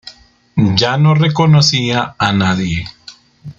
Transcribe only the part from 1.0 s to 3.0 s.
reconocía a nadie.